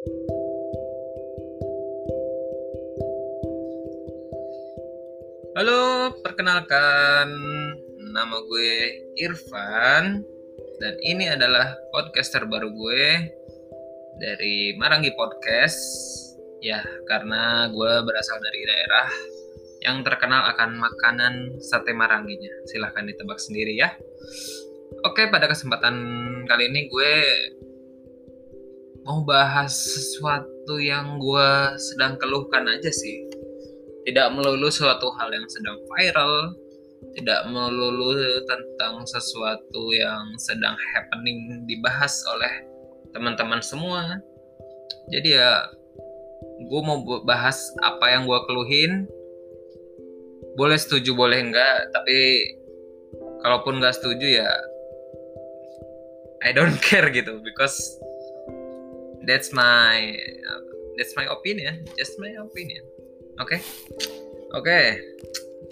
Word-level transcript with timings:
Halo, 0.00 0.16
perkenalkan 6.24 7.28
nama 8.08 8.40
gue 8.40 8.72
Irfan 9.20 10.24
dan 10.80 10.94
ini 11.04 11.28
adalah 11.28 11.76
podcast 11.92 12.32
terbaru 12.32 12.72
gue 12.72 13.28
dari 14.16 14.72
Marangi 14.80 15.12
Podcast. 15.12 15.76
Ya, 16.64 16.80
karena 17.04 17.68
gue 17.68 17.92
berasal 18.00 18.40
dari 18.40 18.64
daerah 18.64 19.04
yang 19.84 20.00
terkenal 20.00 20.48
akan 20.56 20.80
makanan 20.80 21.60
sate 21.60 21.92
maranginya. 21.92 22.64
Silahkan 22.64 23.04
ditebak 23.04 23.36
sendiri 23.36 23.76
ya. 23.76 23.92
Oke, 25.04 25.28
pada 25.28 25.44
kesempatan 25.44 25.92
kali 26.48 26.72
ini 26.72 26.88
gue 26.88 27.12
mau 29.04 29.24
bahas 29.24 29.72
sesuatu 29.72 30.76
yang 30.80 31.18
gue 31.18 31.50
sedang 31.78 32.20
keluhkan 32.20 32.68
aja 32.68 32.90
sih. 32.92 33.26
Tidak 34.08 34.32
melulu 34.32 34.72
suatu 34.72 35.12
hal 35.20 35.28
yang 35.32 35.44
sedang 35.48 35.76
viral, 35.92 36.56
tidak 37.16 37.40
melulu 37.52 38.16
tentang 38.48 39.04
sesuatu 39.04 39.92
yang 39.92 40.24
sedang 40.40 40.76
happening 40.96 41.64
dibahas 41.68 42.12
oleh 42.36 42.52
teman-teman 43.12 43.60
semua. 43.60 44.20
Jadi 45.12 45.36
ya, 45.36 45.68
gue 46.64 46.80
mau 46.82 47.00
bahas 47.24 47.60
apa 47.84 48.08
yang 48.12 48.24
gue 48.24 48.40
keluhin. 48.48 49.04
Boleh 50.58 50.76
setuju, 50.76 51.14
boleh 51.14 51.40
enggak, 51.40 51.92
tapi 51.94 52.42
kalaupun 53.40 53.80
nggak 53.80 53.96
setuju 53.96 54.44
ya 54.44 54.50
I 56.44 56.52
don't 56.52 56.76
care 56.86 57.08
gitu 57.12 57.40
because 57.44 57.76
that's 59.24 59.52
my 59.52 60.16
that's 60.96 61.12
my 61.16 61.26
opinion 61.28 61.84
just 61.96 62.16
my 62.20 62.32
opinion 62.40 62.84
oke 63.40 63.48
okay? 63.48 63.60
oke 64.52 64.64
okay. 64.64 64.84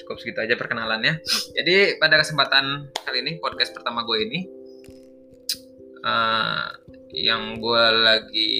cukup 0.00 0.16
segitu 0.20 0.40
aja 0.44 0.54
perkenalannya 0.56 1.20
jadi 1.56 2.00
pada 2.00 2.20
kesempatan 2.20 2.92
kali 2.92 3.18
ini 3.24 3.32
podcast 3.40 3.72
pertama 3.72 4.04
gue 4.04 4.18
ini 4.24 4.40
uh, 6.04 6.64
yang 7.12 7.56
gue 7.60 7.84
lagi 8.04 8.56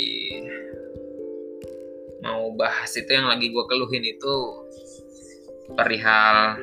mau 2.24 2.50
bahas 2.56 2.90
itu 2.96 3.08
yang 3.08 3.28
lagi 3.30 3.52
gue 3.52 3.64
keluhin 3.68 4.04
itu 4.04 4.34
perihal 5.76 6.56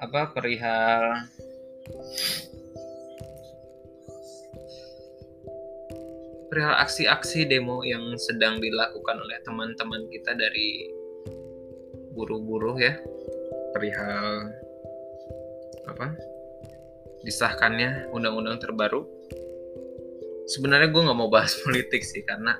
apa 0.00 0.20
perihal 0.32 1.28
perihal 6.50 6.74
aksi-aksi 6.82 7.46
demo 7.46 7.86
yang 7.86 8.18
sedang 8.18 8.58
dilakukan 8.58 9.22
oleh 9.22 9.38
teman-teman 9.46 10.10
kita 10.10 10.34
dari 10.34 10.90
buruh-buruh 12.18 12.76
ya. 12.82 12.98
Perihal 13.70 14.50
apa 15.86 16.10
disahkannya 17.22 18.10
undang-undang 18.10 18.58
terbaru. 18.58 19.06
Sebenarnya 20.50 20.90
gue 20.90 21.06
nggak 21.06 21.18
mau 21.18 21.30
bahas 21.30 21.54
politik 21.62 22.02
sih 22.02 22.26
karena 22.26 22.58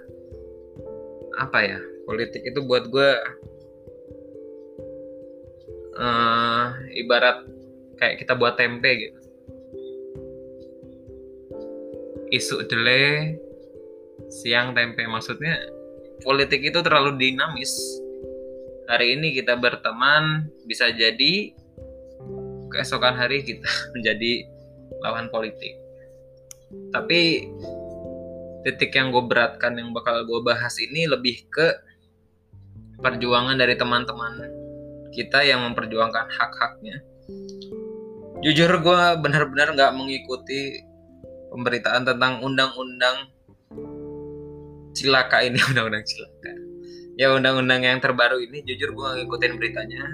apa 1.42 1.58
ya 1.66 1.78
politik 2.06 2.46
itu 2.46 2.62
buat 2.62 2.86
gue 2.86 3.10
uh, 5.98 6.66
ibarat 6.94 7.42
kayak 7.98 8.22
kita 8.22 8.38
buat 8.38 8.54
tempe 8.54 8.90
gitu. 8.94 9.18
Isu 12.30 12.62
delay 12.70 13.34
siang 14.30 14.72
tempe 14.72 15.02
maksudnya 15.10 15.58
politik 16.22 16.62
itu 16.62 16.78
terlalu 16.80 17.18
dinamis. 17.18 17.74
Hari 18.86 19.18
ini 19.18 19.34
kita 19.34 19.58
berteman 19.58 20.50
bisa 20.66 20.90
jadi 20.94 21.54
keesokan 22.70 23.18
hari 23.18 23.42
kita 23.42 23.66
menjadi 23.98 24.46
lawan 25.02 25.26
politik. 25.28 25.74
Tapi 26.94 27.50
titik 28.62 28.94
yang 28.94 29.10
gue 29.10 29.24
beratkan 29.26 29.74
yang 29.74 29.90
bakal 29.90 30.22
gue 30.22 30.40
bahas 30.46 30.78
ini 30.78 31.10
lebih 31.10 31.48
ke 31.50 31.66
perjuangan 33.00 33.56
dari 33.56 33.74
teman-teman 33.74 34.44
kita 35.10 35.42
yang 35.42 35.66
memperjuangkan 35.66 36.30
hak-haknya. 36.30 37.02
Jujur 38.40 38.70
gue 38.80 39.00
benar-benar 39.20 39.74
nggak 39.74 39.92
mengikuti 39.96 40.78
pemberitaan 41.50 42.06
tentang 42.06 42.40
undang-undang 42.40 43.28
cilaka 45.00 45.40
ini 45.40 45.56
undang-undang 45.72 46.04
cilaka. 46.04 46.52
Ya 47.16 47.32
undang-undang 47.32 47.80
yang 47.80 48.00
terbaru 48.04 48.44
ini 48.44 48.60
jujur 48.68 48.92
gue 48.92 49.08
ngikutin 49.24 49.56
beritanya. 49.56 50.04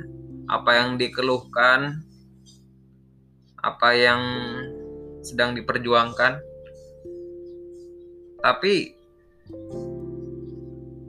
Apa 0.46 0.78
yang 0.78 0.94
dikeluhkan 0.94 2.06
apa 3.66 3.88
yang 3.98 4.22
sedang 5.26 5.58
diperjuangkan. 5.58 6.38
Tapi 8.38 8.74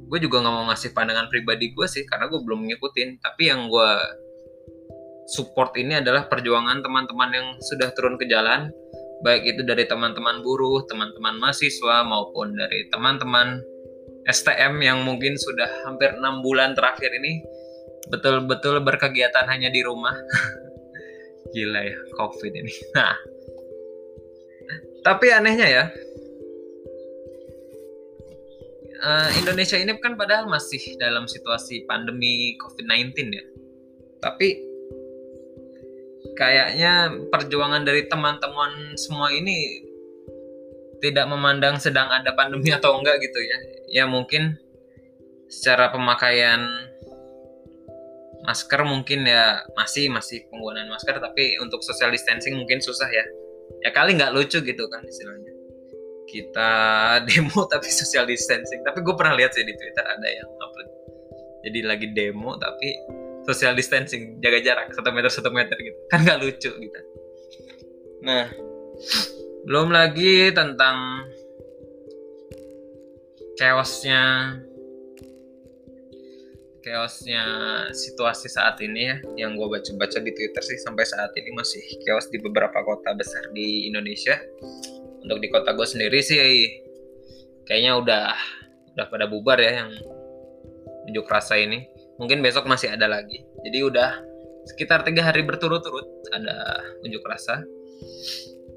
gue 0.08 0.20
juga 0.24 0.42
nggak 0.42 0.54
mau 0.56 0.66
ngasih 0.74 0.96
pandangan 0.98 1.30
pribadi 1.30 1.70
gue 1.70 1.86
sih 1.86 2.02
karena 2.10 2.26
gue 2.26 2.42
belum 2.42 2.66
ngikutin. 2.66 3.22
Tapi 3.22 3.44
yang 3.46 3.70
gue 3.70 3.92
support 5.30 5.78
ini 5.78 6.02
adalah 6.02 6.26
perjuangan 6.26 6.82
teman-teman 6.82 7.30
yang 7.30 7.48
sudah 7.62 7.94
turun 7.94 8.18
ke 8.18 8.26
jalan 8.26 8.72
baik 9.26 9.44
itu 9.56 9.62
dari 9.66 9.88
teman-teman 9.90 10.46
buruh, 10.46 10.86
teman-teman 10.86 11.38
mahasiswa 11.42 12.06
maupun 12.06 12.54
dari 12.54 12.86
teman-teman 12.94 13.62
STM 14.28 14.84
yang 14.84 15.02
mungkin 15.08 15.40
sudah 15.40 15.88
hampir 15.88 16.12
enam 16.14 16.44
bulan 16.44 16.76
terakhir 16.76 17.10
ini 17.16 17.42
betul-betul 18.12 18.84
berkegiatan 18.84 19.48
hanya 19.48 19.72
di 19.72 19.82
rumah. 19.82 20.14
Gila 21.56 21.82
ya, 21.82 21.98
COVID 22.16 22.54
ini. 22.54 22.74
Nah, 22.98 23.16
tapi 25.00 25.32
anehnya 25.32 25.68
ya, 25.72 25.86
uh, 29.00 29.30
Indonesia 29.40 29.80
ini 29.80 29.96
kan 30.04 30.20
padahal 30.20 30.52
masih 30.52 31.00
dalam 31.00 31.30
situasi 31.30 31.88
pandemi 31.88 32.60
COVID-19 32.60 33.16
ya. 33.32 33.46
Tapi 34.20 34.60
kayaknya 36.38 37.12
perjuangan 37.34 37.82
dari 37.84 38.06
teman-teman 38.06 38.94
semua 38.96 39.34
ini 39.34 39.84
tidak 41.02 41.26
memandang 41.30 41.78
sedang 41.82 42.10
ada 42.10 42.34
pandemi 42.34 42.70
atau 42.74 42.98
enggak 42.98 43.18
gitu 43.22 43.40
ya. 43.42 43.58
Ya 43.90 44.06
mungkin 44.06 44.58
secara 45.50 45.90
pemakaian 45.90 46.62
masker 48.46 48.82
mungkin 48.88 49.28
ya 49.28 49.60
masih 49.76 50.08
masih 50.08 50.48
penggunaan 50.48 50.88
masker 50.88 51.20
tapi 51.20 51.60
untuk 51.60 51.84
social 51.84 52.14
distancing 52.14 52.56
mungkin 52.56 52.80
susah 52.80 53.10
ya. 53.10 53.26
Ya 53.84 53.90
kali 53.94 54.16
nggak 54.18 54.34
lucu 54.34 54.62
gitu 54.62 54.84
kan 54.90 55.02
istilahnya. 55.06 55.54
Kita 56.28 56.72
demo 57.28 57.66
tapi 57.70 57.90
social 57.90 58.26
distancing. 58.26 58.82
Tapi 58.86 59.02
gue 59.02 59.16
pernah 59.18 59.38
lihat 59.38 59.54
sih 59.54 59.66
di 59.66 59.74
Twitter 59.74 60.06
ada 60.06 60.28
yang 60.30 60.50
upload. 60.62 60.90
Jadi 61.68 61.80
lagi 61.84 62.08
demo 62.14 62.56
tapi 62.58 62.90
social 63.48 63.74
distancing 63.74 64.44
jaga 64.44 64.60
jarak 64.60 64.92
satu 64.92 65.10
meter 65.16 65.32
satu 65.32 65.50
meter 65.50 65.80
gitu. 65.80 65.98
Kan 66.12 66.28
nggak 66.28 66.40
lucu 66.44 66.72
gitu. 66.72 67.00
Nah. 68.28 68.52
Belum 69.68 69.92
lagi 69.92 70.48
tentang 70.56 71.28
chaosnya 73.60 74.56
chaosnya 76.80 77.44
situasi 77.92 78.48
saat 78.48 78.80
ini 78.80 79.12
ya. 79.12 79.18
Yang 79.36 79.52
gue 79.60 79.68
baca-baca 79.76 80.20
di 80.24 80.32
Twitter 80.32 80.64
sih 80.64 80.80
sampai 80.80 81.04
saat 81.04 81.36
ini 81.36 81.52
masih 81.52 81.84
chaos 82.08 82.32
di 82.32 82.40
beberapa 82.40 82.80
kota 82.80 83.12
besar 83.12 83.52
di 83.52 83.92
Indonesia. 83.92 84.40
Untuk 85.20 85.44
di 85.44 85.52
kota 85.52 85.76
gue 85.76 85.84
sendiri 85.84 86.24
sih 86.24 86.40
kayaknya 87.68 88.00
udah 88.00 88.28
udah 88.96 89.06
pada 89.12 89.28
bubar 89.28 89.60
ya 89.60 89.84
yang 89.84 89.92
unjuk 91.12 91.28
rasa 91.28 91.60
ini 91.60 91.84
mungkin 92.18 92.42
besok 92.42 92.66
masih 92.70 92.94
ada 92.94 93.10
lagi. 93.10 93.46
Jadi 93.66 93.80
udah 93.82 94.12
sekitar 94.68 95.08
tiga 95.08 95.24
hari 95.24 95.46
berturut-turut 95.46 96.06
ada 96.34 96.84
unjuk 97.06 97.24
rasa. 97.24 97.64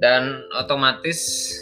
Dan 0.01 0.49
otomatis 0.57 1.53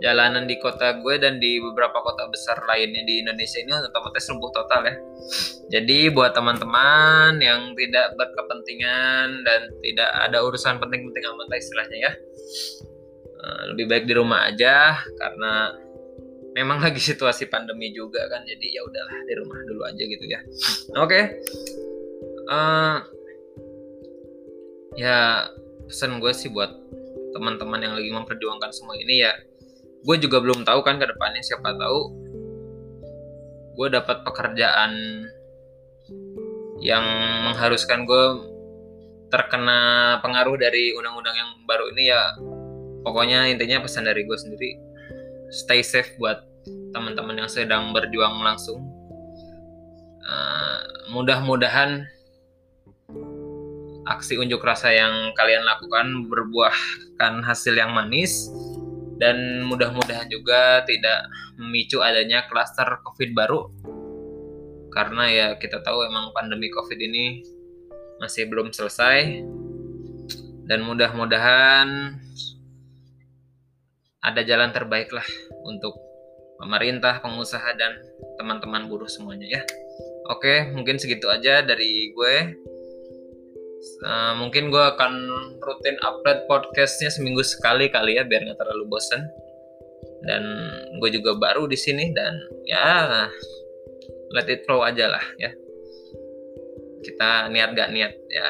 jalanan 0.00 0.44
di 0.44 0.60
kota 0.60 1.00
gue 1.00 1.16
dan 1.16 1.40
di 1.40 1.60
beberapa 1.60 2.00
kota 2.04 2.28
besar 2.28 2.60
lainnya 2.68 3.04
di 3.08 3.24
Indonesia 3.24 3.60
ini 3.60 3.72
otomatis 3.72 4.28
lumpuh 4.28 4.52
total 4.52 4.80
ya. 4.84 4.94
Jadi 5.80 6.12
buat 6.12 6.36
teman-teman 6.36 7.40
yang 7.40 7.72
tidak 7.76 8.12
berkepentingan 8.16 9.44
dan 9.44 9.60
tidak 9.80 10.10
ada 10.12 10.38
urusan 10.44 10.76
penting-penting 10.76 11.24
amat 11.24 11.56
istilahnya 11.56 11.98
ya, 12.00 12.12
eh, 13.44 13.62
lebih 13.72 13.84
baik 13.88 14.04
di 14.04 14.14
rumah 14.16 14.48
aja 14.48 15.00
karena 15.20 15.83
memang 16.54 16.78
lagi 16.78 17.02
situasi 17.02 17.50
pandemi 17.50 17.90
juga 17.90 18.22
kan 18.30 18.46
jadi 18.46 18.78
ya 18.78 18.80
udahlah 18.86 19.18
di 19.26 19.34
rumah 19.34 19.58
dulu 19.66 19.82
aja 19.90 20.02
gitu 20.06 20.24
ya 20.24 20.40
oke 20.94 21.10
okay. 21.10 21.22
uh, 22.46 22.54
eh, 22.54 22.96
ya 24.94 25.50
pesan 25.90 26.22
gue 26.22 26.30
sih 26.30 26.48
buat 26.48 26.70
teman-teman 27.34 27.82
yang 27.82 27.94
lagi 27.98 28.10
memperjuangkan 28.14 28.70
semua 28.70 28.94
ini 28.94 29.26
ya 29.26 29.34
gue 30.06 30.16
juga 30.22 30.38
belum 30.38 30.62
tahu 30.62 30.80
kan 30.86 31.02
ke 31.02 31.06
depannya 31.10 31.42
siapa 31.42 31.74
tahu 31.74 32.00
gue 33.74 33.88
dapat 33.90 34.22
pekerjaan 34.22 34.92
yang 36.78 37.04
mengharuskan 37.50 38.06
gue 38.06 38.24
terkena 39.34 40.20
pengaruh 40.22 40.54
dari 40.54 40.94
undang-undang 40.94 41.34
yang 41.34 41.50
baru 41.66 41.90
ini 41.90 42.14
ya 42.14 42.22
pokoknya 43.02 43.50
intinya 43.50 43.82
pesan 43.82 44.06
dari 44.06 44.22
gue 44.22 44.38
sendiri 44.38 44.78
stay 45.54 45.86
safe 45.86 46.18
buat 46.18 46.42
teman-teman 46.90 47.46
yang 47.46 47.50
sedang 47.50 47.94
berjuang 47.94 48.42
langsung. 48.42 48.82
Uh, 50.24 50.80
mudah-mudahan 51.14 52.10
aksi 54.10 54.34
unjuk 54.40 54.60
rasa 54.66 54.90
yang 54.90 55.30
kalian 55.38 55.62
lakukan 55.62 56.26
berbuahkan 56.26 57.44
hasil 57.46 57.76
yang 57.76 57.94
manis 57.94 58.50
dan 59.22 59.62
mudah-mudahan 59.70 60.26
juga 60.26 60.82
tidak 60.88 61.30
memicu 61.54 62.02
adanya 62.02 62.50
klaster 62.50 62.98
COVID 63.06 63.30
baru. 63.36 63.70
Karena 64.90 65.24
ya 65.30 65.48
kita 65.58 65.82
tahu 65.82 66.06
emang 66.06 66.34
pandemi 66.34 66.70
COVID 66.70 66.98
ini 66.98 67.42
masih 68.18 68.50
belum 68.50 68.74
selesai. 68.74 69.42
Dan 70.64 70.80
mudah-mudahan 70.88 72.16
ada 74.24 74.40
jalan 74.40 74.72
terbaik 74.72 75.12
lah 75.12 75.24
untuk 75.68 75.92
pemerintah, 76.56 77.20
pengusaha 77.20 77.76
dan 77.76 78.00
teman-teman 78.40 78.88
buruh 78.88 79.08
semuanya 79.08 79.60
ya. 79.60 79.62
Oke, 80.32 80.72
mungkin 80.72 80.96
segitu 80.96 81.28
aja 81.28 81.60
dari 81.60 82.10
gue. 82.16 82.34
Uh, 84.00 84.32
mungkin 84.40 84.72
gue 84.72 84.80
akan 84.80 85.12
rutin 85.60 86.00
upload 86.00 86.48
podcastnya 86.48 87.12
seminggu 87.12 87.44
sekali 87.44 87.92
kali 87.92 88.16
ya 88.16 88.24
biar 88.24 88.48
nggak 88.48 88.56
terlalu 88.56 88.88
bosen. 88.88 89.28
Dan 90.24 90.42
gue 91.04 91.20
juga 91.20 91.36
baru 91.36 91.68
di 91.68 91.76
sini 91.76 92.08
dan 92.16 92.32
ya 92.64 93.28
let 94.32 94.48
it 94.48 94.64
flow 94.64 94.80
aja 94.80 95.12
lah 95.12 95.24
ya. 95.36 95.52
Kita 97.04 97.52
niat 97.52 97.76
gak 97.76 97.92
niat 97.92 98.16
ya 98.32 98.46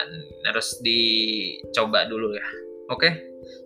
harus 0.46 0.78
dicoba 0.78 2.06
dulu 2.06 2.38
ya. 2.38 2.46
Oke, 2.94 3.10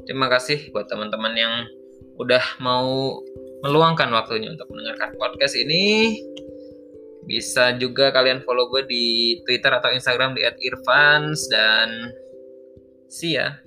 terima 0.09 0.33
kasih 0.33 0.73
buat 0.73 0.89
teman-teman 0.89 1.37
yang 1.37 1.55
udah 2.19 2.43
mau 2.59 3.23
meluangkan 3.63 4.11
waktunya 4.11 4.51
untuk 4.55 4.67
mendengarkan 4.71 5.15
podcast 5.19 5.55
ini. 5.59 6.19
Bisa 7.29 7.77
juga 7.77 8.09
kalian 8.11 8.41
follow 8.43 8.73
gue 8.73 8.89
di 8.89 9.07
Twitter 9.45 9.69
atau 9.71 9.93
Instagram 9.93 10.35
di 10.35 10.43
@irfans 10.43 11.47
dan 11.53 12.13
see 13.11 13.37
ya. 13.37 13.59